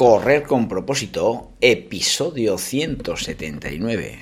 [0.00, 4.20] Correr con propósito, episodio 179.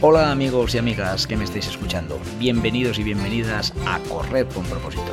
[0.00, 5.12] Hola amigos y amigas que me estáis escuchando, bienvenidos y bienvenidas a Correr con propósito,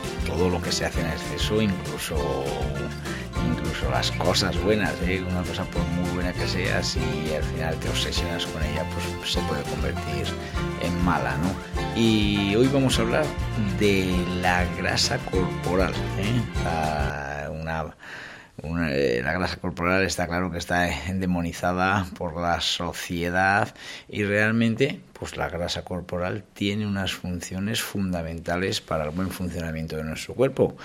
[0.31, 2.15] todo lo que se hace en exceso, incluso,
[3.47, 5.23] incluso las cosas buenas, ¿eh?
[5.29, 6.99] una cosa por muy buena que sea, si
[7.35, 10.25] al final te obsesionas con ella, pues se puede convertir
[10.81, 11.99] en mala, ¿no?
[11.99, 13.25] Y hoy vamos a hablar
[13.79, 17.49] de la grasa corporal, ¿eh?
[17.49, 17.93] una
[18.63, 23.73] eh, la grasa corporal está claro que está endemonizada por la sociedad
[24.07, 30.03] y realmente pues la grasa corporal tiene unas funciones fundamentales para el buen funcionamiento de
[30.03, 30.75] nuestro cuerpo.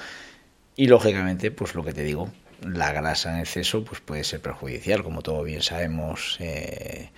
[0.75, 2.31] Y lógicamente pues lo que te digo
[2.63, 7.11] la grasa en exceso pues puede ser perjudicial como todos bien sabemos eh,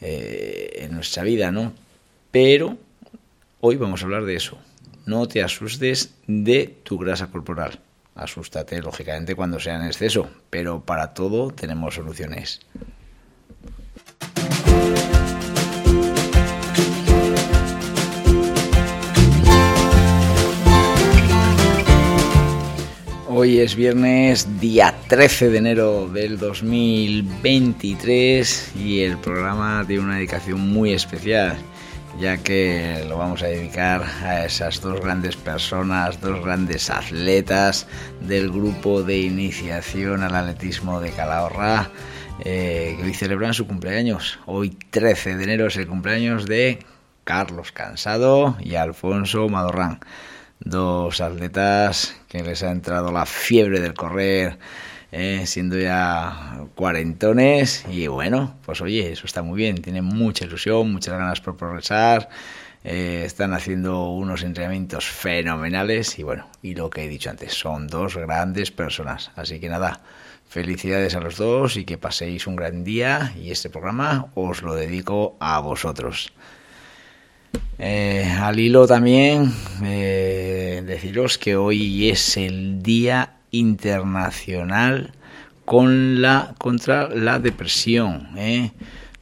[0.00, 1.72] eh, en nuestra vida no
[2.32, 2.76] pero
[3.60, 4.58] hoy vamos a hablar de eso.
[5.06, 7.80] No te asustes de tu grasa corporal
[8.20, 12.60] Asústate, lógicamente, cuando sea en exceso, pero para todo tenemos soluciones.
[23.26, 30.60] Hoy es viernes, día 13 de enero del 2023 y el programa tiene una dedicación
[30.60, 31.56] muy especial
[32.20, 37.86] ya que lo vamos a dedicar a esas dos grandes personas, dos grandes atletas
[38.20, 41.90] del grupo de iniciación al atletismo de Calahorra,
[42.44, 44.38] eh, que hoy celebran su cumpleaños.
[44.44, 46.80] Hoy 13 de enero es el cumpleaños de
[47.24, 50.00] Carlos Cansado y Alfonso Madorrán,
[50.60, 54.58] dos atletas que les ha entrado la fiebre del correr
[55.12, 60.92] eh, siendo ya cuarentones y bueno, pues oye, eso está muy bien, tienen mucha ilusión,
[60.92, 62.28] muchas ganas por progresar,
[62.84, 67.88] eh, están haciendo unos entrenamientos fenomenales y bueno, y lo que he dicho antes, son
[67.88, 70.00] dos grandes personas, así que nada,
[70.48, 74.76] felicidades a los dos y que paséis un gran día y este programa os lo
[74.76, 76.32] dedico a vosotros.
[77.80, 85.12] Eh, al hilo también deciros que hoy es el día internacional
[85.64, 88.30] con la, contra la depresión.
[88.36, 88.72] ¿eh?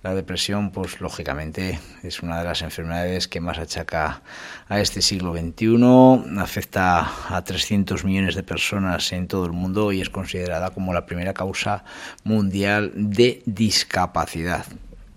[0.02, 4.22] La depresión, pues lógicamente, es una de las enfermedades que más achaca
[4.68, 6.38] a este siglo XXI.
[6.38, 11.04] Afecta a 300 millones de personas en todo el mundo y es considerada como la
[11.04, 11.84] primera causa
[12.24, 14.64] mundial de discapacidad.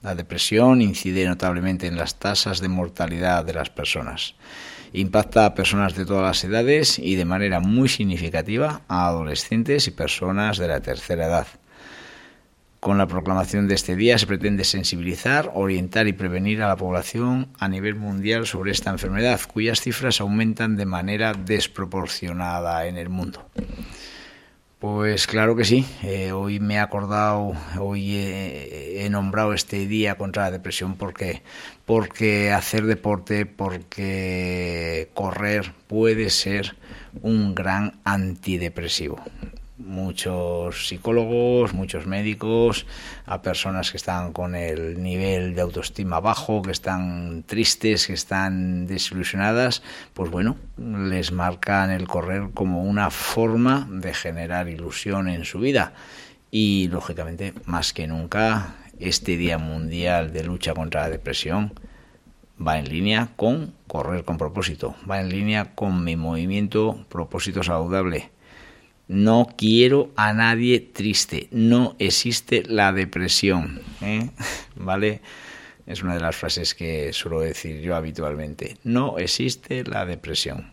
[0.02, 4.34] La depresión incide notablemente en las tasas de mortalidad de las personas.
[4.94, 9.92] Impacta a personas de todas las edades y de manera muy significativa a adolescentes y
[9.92, 11.48] personas de la tercera edad.
[12.80, 17.50] Con la proclamación de este día se pretende sensibilizar, orientar y prevenir a la población
[17.60, 23.48] a nivel mundial sobre esta enfermedad, cuyas cifras aumentan de manera desproporcionada en el mundo.
[24.82, 25.86] Pues claro que sí.
[26.02, 31.44] Eh, hoy me he acordado, hoy he, nombrado este día contra la depresión porque,
[31.86, 36.78] porque hacer deporte, porque correr puede ser
[37.22, 39.20] un gran antidepresivo
[39.86, 42.86] muchos psicólogos, muchos médicos,
[43.26, 48.88] a personas que están con el nivel de autoestima bajo, que están tristes, que están
[48.88, 49.84] desilusionadas,
[50.14, 55.94] pues bueno, les marcan el correr como una forma de generar ilusión en su vida.
[56.52, 61.74] Y lógicamente, más que nunca, este Día Mundial de Lucha contra la Depresión
[62.66, 68.30] va en línea con correr con propósito, va en línea con mi movimiento propósito saludable
[69.12, 71.50] no quiero a nadie triste.
[71.52, 73.82] No existe la depresión.
[74.02, 74.30] ¿eh?
[74.76, 75.20] ¿Vale?
[75.86, 78.78] Es una de las frases que suelo decir yo habitualmente.
[78.86, 80.72] No existe la depresión.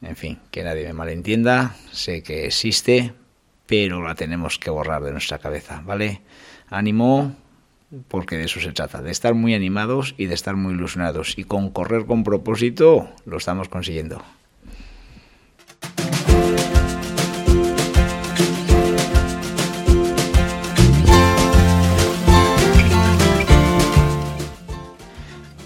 [0.00, 1.76] En fin, que nadie me malentienda.
[1.92, 3.12] Sé que existe,
[3.66, 5.82] pero la tenemos que borrar de nuestra cabeza.
[5.84, 6.22] ¿Vale?
[6.70, 7.36] Ánimo,
[8.08, 11.36] porque de eso se trata, de estar muy animados y de estar muy ilusionados.
[11.36, 14.24] Y con correr con propósito lo estamos consiguiendo.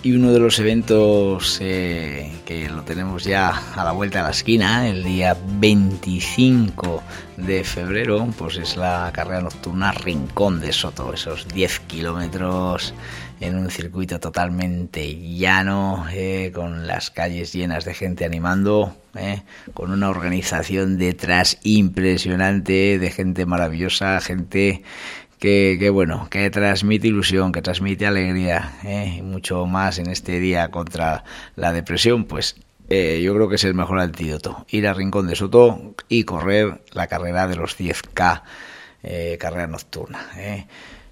[0.09, 4.31] Y uno de los eventos eh, que lo tenemos ya a la vuelta de la
[4.31, 7.03] esquina, el día 25
[7.37, 12.95] de febrero, pues es la carrera nocturna Rincón de Soto, esos 10 kilómetros
[13.41, 19.43] en un circuito totalmente llano, eh, con las calles llenas de gente animando, eh,
[19.75, 24.83] con una organización detrás impresionante, de gente maravillosa, gente
[25.39, 30.71] que, bueno, que transmite ilusión, que transmite alegría, eh, y mucho más en este día
[30.71, 31.25] contra
[31.57, 32.57] la depresión, pues
[32.89, 34.67] eh, yo creo que es el mejor antídoto.
[34.69, 38.43] Ir a Rincón de Soto y correr la carrera de los 10K,
[39.03, 40.27] eh, carrera nocturna.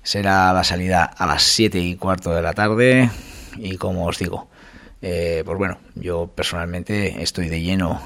[0.03, 3.11] Será la salida a las 7 y cuarto de la tarde
[3.59, 4.49] y como os digo,
[5.01, 8.03] pues bueno, yo personalmente estoy de lleno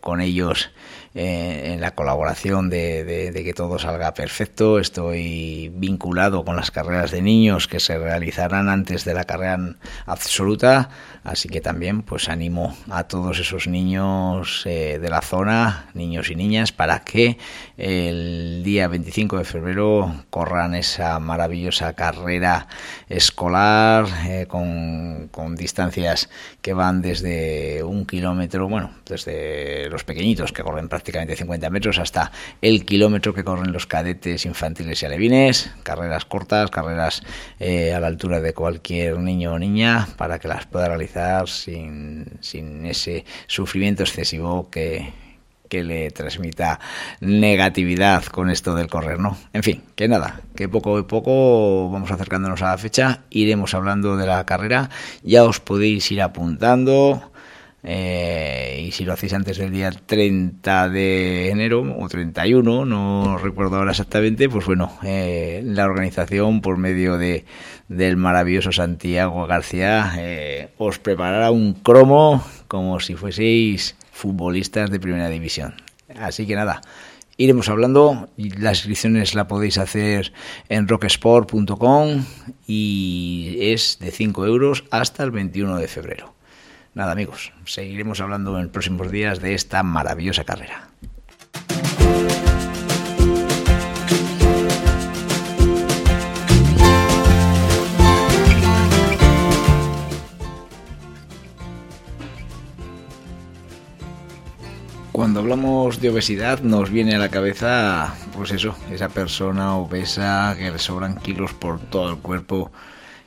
[0.00, 0.70] con ellos
[1.16, 4.80] eh, en la colaboración de, que todo salga perfecto.
[4.80, 9.76] Estoy vinculado con las carreras de niños que se realizarán antes de la carrera
[10.06, 10.90] absoluta,
[11.22, 16.34] así que también pues animo a todos esos niños eh, de la zona, niños y
[16.34, 17.38] niñas, para que
[17.76, 22.66] el día 25 de febrero corran esa maravillosa carrera
[23.08, 26.13] escolar eh, con distancias
[26.60, 31.98] que van desde un kilómetro, bueno, desde los pequeñitos que corren prácticamente prácticamente 50 metros
[31.98, 32.32] hasta
[32.62, 37.22] el kilómetro que corren los cadetes infantiles y alevines, carreras cortas, carreras
[37.60, 42.24] eh, a la altura de cualquier niño o niña para que las pueda realizar sin,
[42.40, 45.12] sin ese sufrimiento excesivo que,
[45.74, 46.78] que le transmita
[47.20, 49.36] negatividad con esto del correr, ¿no?
[49.52, 54.16] En fin, que nada, que poco a poco vamos acercándonos a la fecha, iremos hablando
[54.16, 54.88] de la carrera,
[55.24, 57.32] ya os podéis ir apuntando
[57.82, 63.74] eh, y si lo hacéis antes del día 30 de enero o 31, no recuerdo
[63.74, 67.44] ahora exactamente, pues bueno, eh, la organización por medio de
[67.88, 75.28] del maravilloso Santiago García eh, os preparará un cromo como si fueseis futbolistas de primera
[75.28, 75.74] división.
[76.16, 76.80] Así que nada,
[77.36, 78.30] iremos hablando.
[78.36, 80.32] Las inscripciones la podéis hacer
[80.68, 82.24] en rocksport.com
[82.66, 86.34] y es de 5 euros hasta el 21 de febrero.
[86.94, 90.88] Nada amigos, seguiremos hablando en próximos días de esta maravillosa carrera.
[105.14, 110.72] Cuando hablamos de obesidad nos viene a la cabeza, pues eso, esa persona obesa que
[110.72, 112.72] le sobran kilos por todo el cuerpo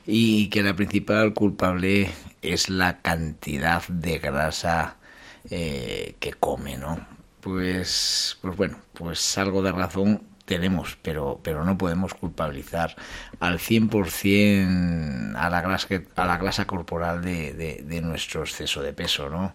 [0.06, 2.10] y que la principal culpable
[2.42, 4.96] es la cantidad de grasa
[5.48, 7.06] eh, que come, ¿no?
[7.40, 12.96] Pues, pues bueno, pues algo de razón tenemos, pero, pero no podemos culpabilizar
[13.38, 19.28] al 100% a la grasa, a la grasa corporal de, de, nuestro exceso de peso,
[19.28, 19.54] ¿no?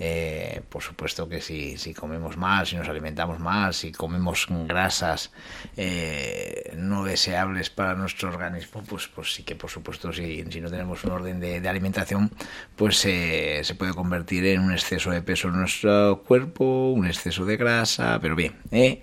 [0.00, 5.30] Eh, por supuesto que si, si comemos más, si nos alimentamos más, si comemos grasas
[5.76, 10.70] eh, no deseables para nuestro organismo, pues, pues sí que por supuesto si, si no
[10.70, 12.32] tenemos un orden de, alimentación,
[12.74, 17.44] pues eh, se puede convertir en un exceso de peso en nuestro cuerpo, un exceso
[17.44, 19.02] de grasa, pero bien, ¿eh?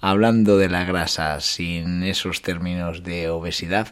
[0.00, 3.88] Hablando de la grasa sin esos términos de obesidad,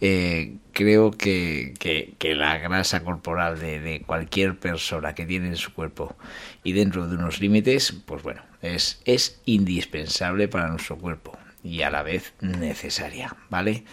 [0.00, 6.16] eh, creo que, que, la grasa corporal de, cualquier persona que tiene en su cuerpo
[6.62, 11.90] y dentro de unos límites, pues bueno, es, es indispensable para nuestro cuerpo y a
[11.90, 13.84] la vez necesaria, ¿vale?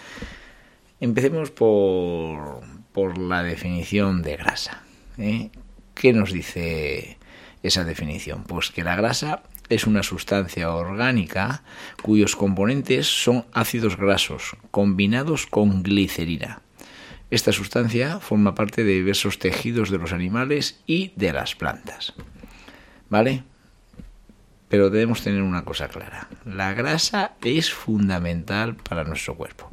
[1.00, 2.62] Empecemos por,
[2.92, 4.84] por la definición de grasa.
[5.18, 5.50] ¿eh?
[5.96, 7.18] ¿Qué nos dice
[7.63, 8.44] esa definición?
[8.44, 11.64] Pues que la grasa es una sustancia orgánica
[12.02, 16.62] cuyos componentes son ácidos grasos combinados con glicerina.
[17.32, 22.14] Esta sustancia forma parte de diversos tejidos de los animales y de las plantas.
[23.10, 23.44] ¿Vale?
[24.70, 26.28] Pero debemos tener una cosa clara.
[26.46, 29.72] La grasa es fundamental para nuestro cuerpo.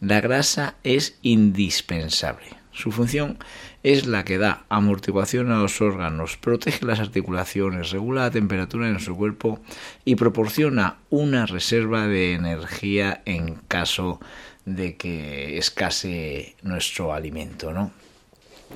[0.00, 2.46] La grasa es indispensable.
[2.72, 3.38] Su función
[3.82, 8.92] es la que da amortiguación a los órganos, protege las articulaciones, regula la temperatura en
[8.92, 9.60] nuestro cuerpo
[10.04, 14.20] y proporciona una reserva de energía en caso
[14.64, 17.90] de que escase nuestro alimento, ¿no?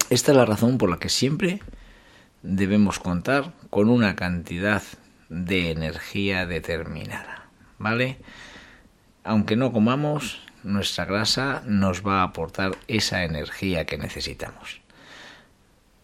[0.08, 1.60] Esta es la razón por la que siempre
[2.42, 4.82] debemos contar con una cantidad
[5.28, 7.46] de energía determinada,
[7.78, 8.18] ¿vale?
[9.24, 14.80] Aunque no comamos, nuestra grasa nos va a aportar esa energía que necesitamos.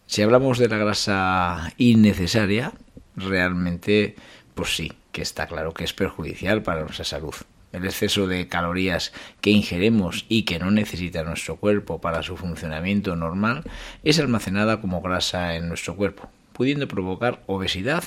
[0.05, 2.73] Si hablamos de la grasa innecesaria,
[3.15, 4.15] realmente,
[4.55, 7.35] pues sí, que está claro que es perjudicial para nuestra salud.
[7.71, 13.15] el exceso de calorías que ingeremos y que no necesita nuestro cuerpo para su funcionamiento
[13.15, 13.63] normal,
[14.03, 18.03] es almacenada como grasa en nuestro cuerpo, pudiendo provocar obesidad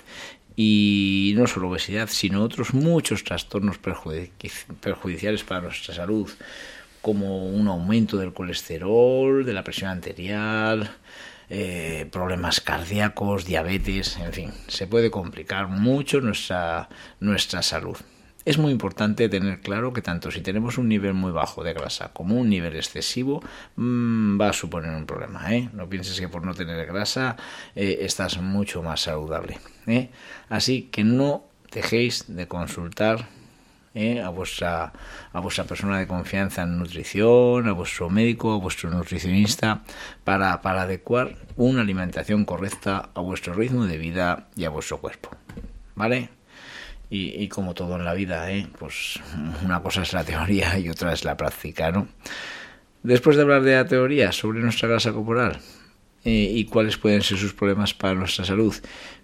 [0.56, 6.30] y no solo obesidad, sino otros muchos trastornos perjudiciales para nuestra salud,
[7.00, 10.90] como un aumento del colesterol, de la presión arterial,
[11.50, 16.88] eh, problemas cardíacos, diabetes, en fin, se puede complicar mucho nuestra,
[17.20, 17.96] nuestra salud.
[18.44, 22.12] Es muy importante tener claro que tanto si tenemos un nivel muy bajo de grasa
[22.12, 23.42] como un nivel excesivo
[23.76, 25.54] mm, va a suponer un problema.
[25.54, 25.68] ¿eh?
[25.72, 27.36] No pienses que por no tener grasa
[27.76, 29.58] eh, estás mucho más saludable.
[29.86, 30.10] ¿eh?
[30.48, 33.28] Así que no dejéis de consultar
[34.24, 34.92] a, vuestra,
[35.32, 39.82] a vuestra persona de confianza en nutrición, a vuestro médico, a vuestro nutricionista,
[40.24, 45.30] para adecuar una alimentación correcta a vuestro ritmo de vida y a vuestro cuerpo.
[45.94, 46.41] ¿Vale?
[47.14, 48.66] Y, como todo en la vida, ¿eh?
[48.78, 49.20] pues
[49.62, 52.08] una cosa es la teoría y otra es la práctica, ¿no?
[53.02, 55.58] Después de hablar de la teoría sobre nuestra grasa corporal
[56.24, 58.74] eh, y cuáles pueden ser sus problemas para nuestra salud,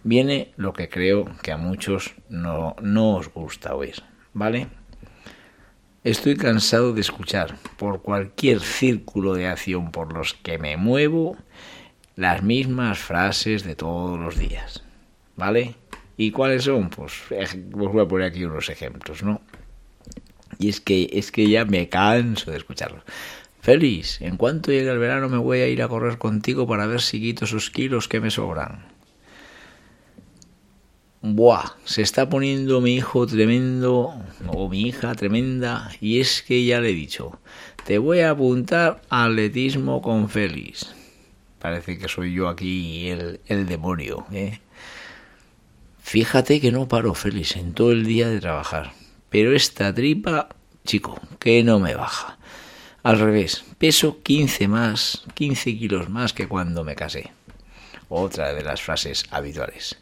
[0.04, 4.02] viene lo que creo que a muchos no, no os gusta oír,
[4.34, 4.66] ¿vale?
[6.04, 11.38] Estoy cansado de escuchar por cualquier círculo de acción por los que me muevo
[12.16, 14.82] las mismas frases de todos los días,
[15.36, 15.76] ¿vale?
[16.18, 16.90] ¿Y cuáles son?
[16.90, 19.40] Pues os voy a poner aquí unos ejemplos, ¿no?
[20.58, 23.04] Y es que, es que ya me canso de escucharlos.
[23.60, 27.00] Feliz, en cuanto llegue el verano me voy a ir a correr contigo para ver
[27.00, 28.84] si quito esos kilos que me sobran.
[31.22, 36.80] Buah, se está poniendo mi hijo tremendo, o mi hija tremenda, y es que ya
[36.80, 37.38] le he dicho,
[37.86, 40.94] te voy a apuntar al atletismo con Félix.
[41.60, 44.60] Parece que soy yo aquí el, el demonio, ¿eh?
[46.08, 48.92] Fíjate que no paro, Félix, en todo el día de trabajar.
[49.28, 50.48] Pero esta tripa,
[50.86, 52.38] chico, que no me baja.
[53.02, 57.30] Al revés, peso 15 más, 15 kilos más que cuando me casé.
[58.08, 59.98] Otra de las frases habituales.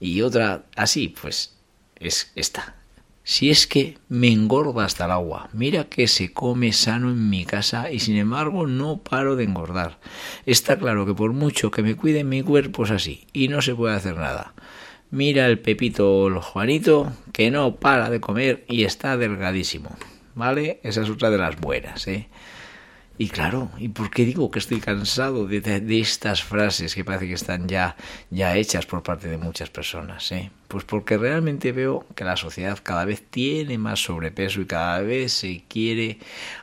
[0.00, 1.58] Y otra así, pues,
[1.96, 2.76] es esta.
[3.22, 5.50] Si es que me engorda hasta el agua.
[5.52, 10.00] Mira que se come sano en mi casa y sin embargo no paro de engordar.
[10.46, 13.74] Está claro que por mucho que me cuide mi cuerpo es así y no se
[13.74, 14.54] puede hacer nada.
[15.10, 19.96] Mira el Pepito el Juanito, que no para de comer y está delgadísimo.
[20.34, 20.80] ¿Vale?
[20.82, 22.28] Esa es otra de las buenas, ¿eh?
[23.20, 27.26] Y claro, ¿y por qué digo que estoy cansado de, de, estas frases que parece
[27.26, 27.96] que están ya,
[28.30, 30.30] ya hechas por parte de muchas personas?
[30.30, 30.52] ¿eh?
[30.68, 35.32] Pues porque realmente veo que la sociedad cada vez tiene más sobrepeso y cada vez
[35.32, 36.18] se quiere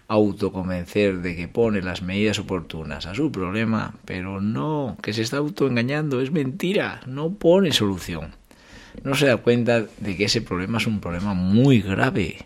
[0.07, 5.37] autoconvencer de que pone las medidas oportunas a su problema, pero no, que se está
[5.37, 8.33] autoengañando, es mentira, no pone solución.
[9.03, 12.45] No se da cuenta de que ese problema es un problema muy grave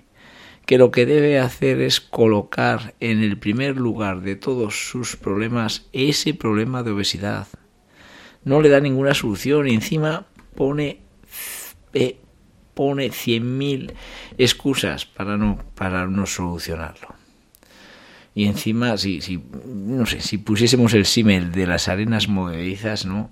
[0.69, 5.89] que lo que debe hacer es colocar en el primer lugar de todos sus problemas
[5.93, 7.47] ese problema de obesidad.
[8.43, 11.01] No le da ninguna solución y encima pone,
[11.95, 12.19] eh,
[12.75, 13.93] pone 100.000
[14.37, 17.18] excusas para no, para no solucionarlo
[18.35, 23.31] y encima si, si no sé si pusiésemos el símil de las arenas movedizas no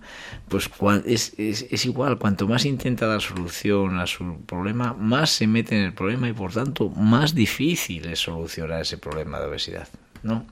[0.49, 0.69] pues
[1.05, 5.77] es, es, es, igual cuanto más intenta dar solución a su problema más se mete
[5.77, 9.87] en el problema y por tanto más difícil es solucionar ese problema de obesidad
[10.23, 10.45] no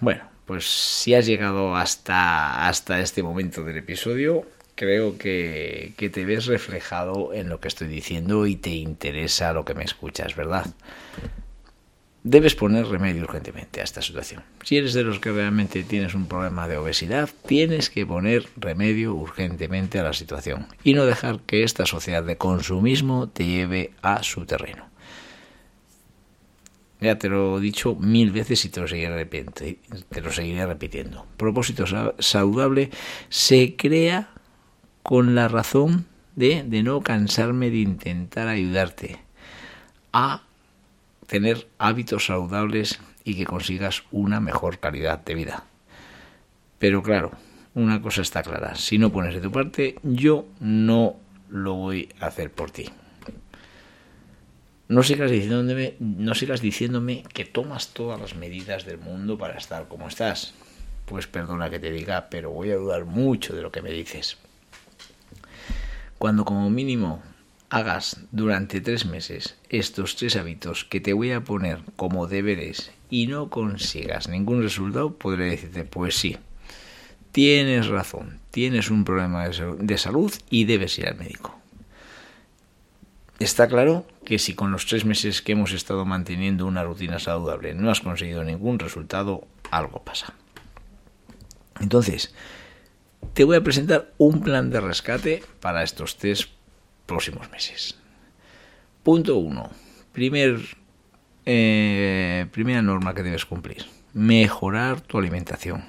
[0.00, 6.24] bueno pues si has llegado hasta hasta este momento del episodio creo que, que te
[6.24, 10.66] ves reflejado en lo que estoy diciendo y te interesa lo que me escuchas, ¿verdad?
[12.24, 14.42] Debes poner remedio urgentemente a esta situación.
[14.62, 19.14] Si eres de los que realmente tienes un problema de obesidad, tienes que poner remedio
[19.14, 24.22] urgentemente a la situación y no dejar que esta sociedad de consumismo te lleve a
[24.22, 24.86] su terreno.
[27.00, 31.26] Ya te lo he dicho mil veces y te lo seguiré, te lo seguiré repitiendo.
[31.36, 31.84] Propósito
[32.20, 32.90] saludable
[33.28, 34.30] se crea
[35.02, 39.18] con la razón de, de no cansarme de intentar ayudarte
[40.12, 40.42] a
[41.32, 45.64] tener hábitos saludables y que consigas una mejor calidad de vida.
[46.78, 47.30] Pero claro,
[47.72, 51.16] una cosa está clara, si no pones de tu parte, yo no
[51.48, 52.90] lo voy a hacer por ti.
[54.88, 59.88] No sigas diciéndome, no sigas diciéndome que tomas todas las medidas del mundo para estar
[59.88, 60.52] como estás.
[61.06, 64.36] Pues perdona que te diga, pero voy a dudar mucho de lo que me dices.
[66.18, 67.22] Cuando como mínimo
[67.72, 73.28] hagas durante tres meses estos tres hábitos que te voy a poner como deberes y
[73.28, 76.36] no consigas ningún resultado, podré decirte, pues sí,
[77.32, 81.58] tienes razón, tienes un problema de salud y debes ir al médico.
[83.38, 87.72] Está claro que si con los tres meses que hemos estado manteniendo una rutina saludable
[87.72, 90.34] no has conseguido ningún resultado, algo pasa.
[91.80, 92.34] Entonces,
[93.32, 96.50] te voy a presentar un plan de rescate para estos tres
[97.06, 97.96] próximos meses.
[99.02, 99.70] Punto 1.
[100.12, 100.60] Primer,
[101.46, 103.84] eh, primera norma que debes cumplir.
[104.12, 105.84] Mejorar tu alimentación.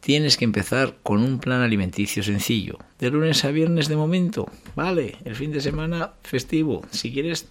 [0.00, 2.78] Tienes que empezar con un plan alimenticio sencillo.
[2.98, 4.50] De lunes a viernes de momento.
[4.74, 5.16] Vale.
[5.24, 6.84] El fin de semana festivo.
[6.90, 7.46] Si quieres,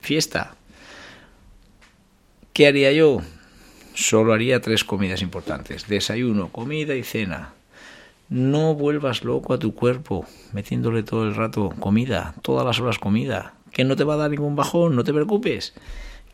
[0.00, 0.56] fiesta.
[2.52, 3.22] ¿Qué haría yo?
[3.94, 5.88] Solo haría tres comidas importantes.
[5.88, 7.54] Desayuno, comida y cena.
[8.28, 13.54] No vuelvas loco a tu cuerpo metiéndole todo el rato comida, todas las horas comida,
[13.72, 15.74] que no te va a dar ningún bajón, no te preocupes,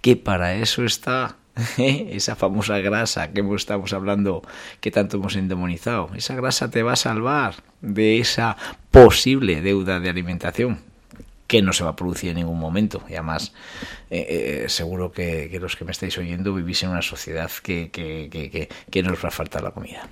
[0.01, 1.37] que para eso está
[1.79, 2.11] ¿eh?
[2.13, 4.43] esa famosa grasa que estamos hablando,
[4.81, 6.11] que tanto hemos endemonizado.
[6.15, 8.57] Esa grasa te va a salvar de esa
[8.91, 10.81] posible deuda de alimentación
[11.47, 13.03] que no se va a producir en ningún momento.
[13.09, 13.53] Y además,
[14.11, 18.29] eh, eh, seguro que, los que me estáis oyendo vivís en una sociedad que, que,
[18.31, 20.09] que, que nos va a faltar la comida.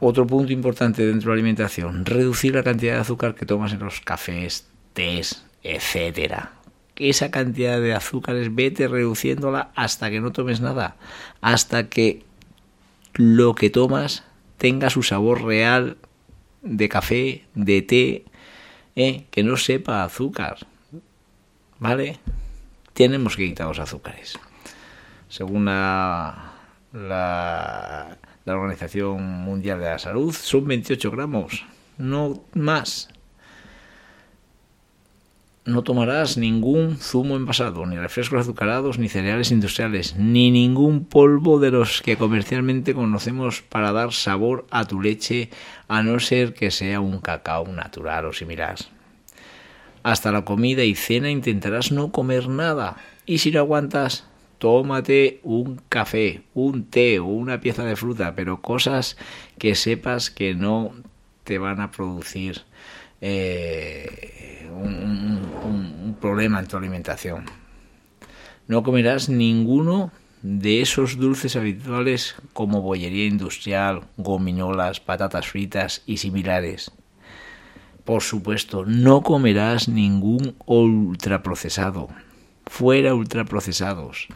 [0.00, 3.80] Otro punto importante dentro de la alimentación, reducir la cantidad de azúcar que tomas en
[3.80, 6.52] los cafés, tés, etcétera.
[6.96, 10.96] Esa cantidad de azúcares vete reduciéndola hasta que no tomes nada,
[11.42, 12.24] hasta que
[13.14, 14.24] lo que tomas
[14.56, 15.98] tenga su sabor real
[16.62, 18.24] de café, de té,
[18.96, 19.26] ¿eh?
[19.30, 20.58] que no sepa azúcar.
[21.78, 22.18] ¿Vale?
[22.94, 24.38] Tenemos que quitar los azúcares.
[25.28, 26.52] Según la,
[26.92, 31.64] la la Organización Mundial de la Salud, son 28 gramos,
[31.98, 33.08] no más.
[35.66, 41.70] No tomarás ningún zumo envasado, ni refrescos azucarados, ni cereales industriales, ni ningún polvo de
[41.70, 45.50] los que comercialmente conocemos para dar sabor a tu leche,
[45.86, 48.76] a no ser que sea un cacao natural o similar.
[50.02, 54.29] Hasta la comida y cena intentarás no comer nada, y si no aguantas,
[54.60, 59.16] tómate un café, un té o una pieza de fruta, pero cosas
[59.58, 60.92] que sepas que no
[61.44, 62.60] te van a producir
[63.22, 67.46] eh, un, problema en tu alimentación.
[68.68, 76.92] No comerás ninguno de esos dulces habituales como bollería industrial, gominolas, patatas fritas y similares.
[78.04, 82.10] Por supuesto, no comerás ningún ultraprocesado
[82.70, 84.28] fuera ultraprocesados.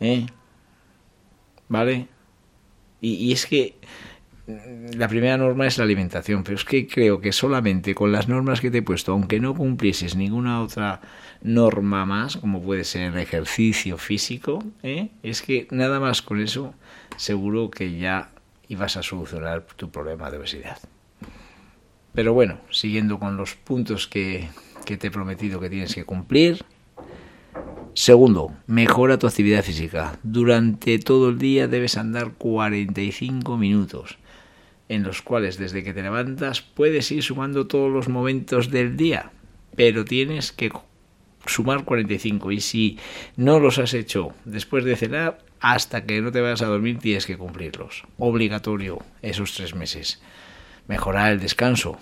[0.00, 0.26] ¿Eh?
[1.68, 2.08] ¿Vale?
[3.00, 3.76] Y, es que
[4.46, 8.28] mm, la primera norma es la alimentación, pero es que creo que solamente con las
[8.28, 11.00] normas que te he puesto, aunque no cumplieses ninguna otra
[11.42, 15.10] norma más, como puede ser el ejercicio físico, ¿eh?
[15.22, 16.74] es que nada más con eso
[17.16, 18.30] seguro que ya
[18.68, 20.78] ibas a solucionar tu problema de obesidad.
[22.14, 24.48] Pero bueno, siguiendo con los puntos que,
[24.86, 26.64] que te he prometido que tienes que cumplir,
[27.96, 30.18] Segundo, mejora tu actividad física.
[30.22, 34.18] Durante todo el día debes andar 45 minutos,
[34.90, 39.32] en los cuales desde que te levantas puedes ir sumando todos los momentos del día,
[39.76, 40.72] pero tienes que
[41.46, 42.98] sumar 45 y si
[43.36, 47.24] no los has hecho después de cenar, hasta que no te vayas a dormir tienes
[47.24, 48.02] que cumplirlos.
[48.18, 50.20] Obligatorio esos tres meses.
[50.86, 51.98] Mejorar el descanso,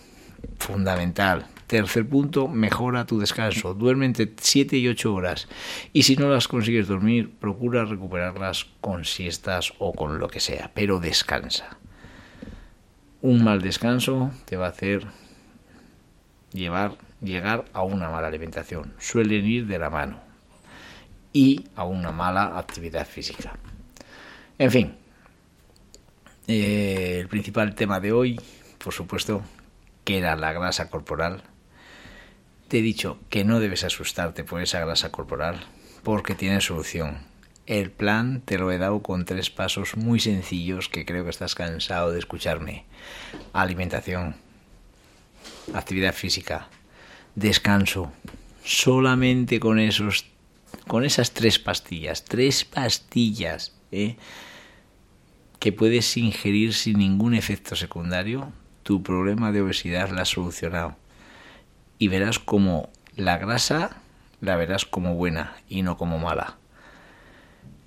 [0.59, 1.46] fundamental.
[1.66, 3.74] Tercer punto, mejora tu descanso.
[3.74, 5.48] Duerme entre 7 y 8 horas.
[5.92, 10.70] Y si no las consigues dormir, procura recuperarlas con siestas o con lo que sea,
[10.74, 11.79] pero descansa.
[13.22, 15.07] Un mal descanso te va a hacer
[16.53, 18.92] llevar, llegar a una mala alimentación.
[18.98, 20.20] Suelen ir de la mano.
[21.33, 23.59] Y a una mala actividad física.
[24.59, 24.94] En fin,
[26.46, 28.40] eh, el principal tema de hoy,
[28.79, 29.42] por supuesto,
[30.05, 31.42] que era la grasa corporal,
[32.68, 35.64] te he dicho que no debes asustarte por esa grasa corporal,
[36.03, 37.18] porque tiene solución.
[37.66, 41.55] El plan te lo he dado con tres pasos muy sencillos que creo que estás
[41.55, 42.85] cansado de escucharme.
[43.53, 44.37] Alimentación,
[45.72, 46.68] actividad física,
[47.35, 48.12] descanso.
[48.64, 50.27] Solamente con esos
[50.87, 54.16] con esas tres pastillas, tres pastillas, ¿eh?
[55.59, 60.96] que puedes ingerir sin ningún efecto secundario, tu problema de obesidad la has solucionado.
[62.05, 63.97] Y verás como la grasa
[64.43, 66.59] la verás como buena y no como mala.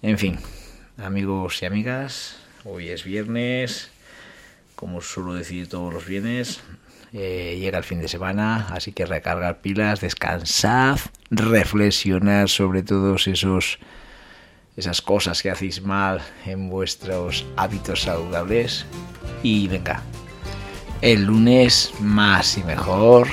[0.01, 0.39] En fin,
[0.97, 3.91] amigos y amigas, hoy es viernes,
[4.75, 6.61] como suelo decir todos los viernes,
[7.13, 10.97] eh, llega el fin de semana, así que recargar pilas, descansad,
[11.29, 13.77] reflexionar sobre todos esos
[14.77, 18.87] esas cosas que hacéis mal en vuestros hábitos saludables
[19.43, 20.01] y venga,
[21.03, 23.27] el lunes más y mejor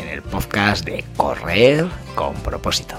[0.00, 2.96] en el podcast de Correr con propósito.